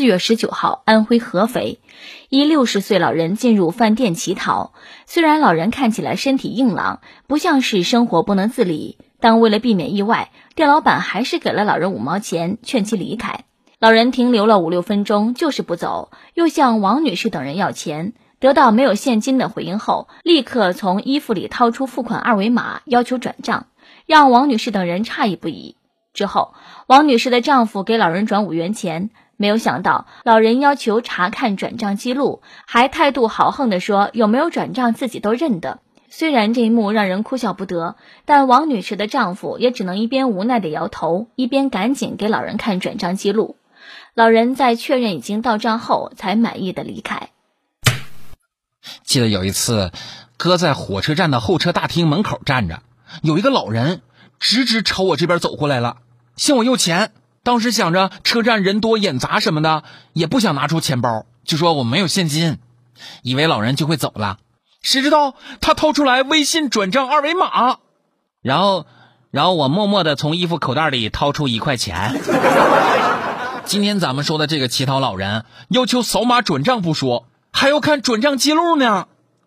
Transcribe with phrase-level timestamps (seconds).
[0.00, 1.78] 四月十九号，安徽合肥，
[2.30, 4.72] 一六十岁老人进入饭店乞讨。
[5.04, 13.44] 虽然老人看起来身体硬朗，不像是生活不能自理，但为了避免意外，店老板还是给了老人五毛钱，劝其离开。
[13.78, 18.14] 老人停留了五六分钟，就是不走，又向王女士等人要钱。
[18.38, 23.66] 得到没有现金的回应后，立刻从衣服里掏出付款二维码，要求转账，
[24.06, 25.76] 让王女士等人诧异不已。
[26.14, 26.54] 之后，
[26.86, 29.10] 王女士的丈夫给老人转五元钱，
[29.40, 35.80] 没有想到老人要求查看转账记录，还态度豪横地说有没有转账自己都认得。
[36.10, 37.96] 虽然这一幕让人哭笑不得，
[38.26, 43.56] 但王女士的丈夫也只能一边无奈地摇头，一边赶紧给老人看转账记录。
[44.12, 47.30] 老人在确认已经到账后，才满意的离开。
[49.04, 49.90] 记得有一次，
[50.36, 52.82] 哥在火车站的候车大厅门口站着，
[53.22, 54.02] 有一个老人
[54.38, 55.96] 直直朝我这边走过来了，
[56.36, 57.12] 向我要钱。
[57.42, 62.58] 当时想着车站人多眼杂什么的，也不想拿出钱包，就说我没有现金，
[63.22, 64.38] 以为老人就会走了。
[64.82, 67.78] 谁知道他掏出来微信转账二维码，
[68.42, 68.86] 然后，
[69.30, 72.20] 然后我默默的从衣服口袋里掏出一块钱。
[73.64, 77.26] 今天咱们说的这个乞讨老人，要求扫码转账不说。
[77.52, 79.06] 还要看转账记录呢，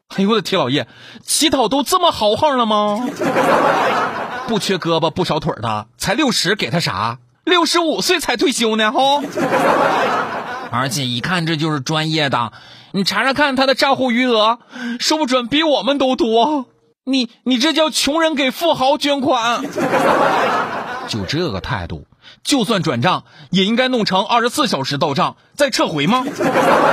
[0.10, 0.88] 哎呦我的天老爷，
[1.26, 3.06] 乞讨都这么豪横了吗？
[4.48, 7.20] 不缺胳膊不少腿的，才六十给他啥？
[7.54, 9.22] 六十五岁才退休呢哈！
[10.74, 12.52] 而且一看这就是专业的，
[12.94, 14.58] 你查查看他的账户余额，
[15.00, 16.66] 说不准比我们都多。
[17.04, 19.64] 你你这叫穷人给富豪捐款？
[21.08, 22.08] 就这个态度，
[22.44, 26.26] 就算转账也应该弄成二十四小时到账再撤回吗？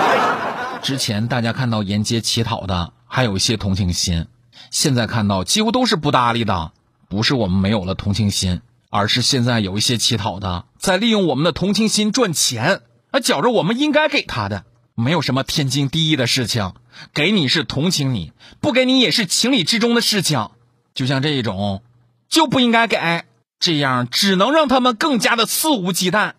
[0.83, 4.24] 之前大家看到沿街乞讨的，还有一些同情心；
[4.70, 6.72] 现在看到几乎都是不搭理的。
[7.08, 14.64] 不是我们没有了同情心，而是现在有一些乞讨的在利用我们的同情心赚钱，啊，觉着我们应该给他的。
[14.96, 16.74] 没有什么天经地义的事情，
[17.14, 20.50] 给你是同情你，不给你也是情理之中的事情。
[20.92, 21.83] 就像这一种，
[22.29, 23.24] 就不应该给，
[23.58, 26.33] 这样只能让他们更加的肆无忌惮。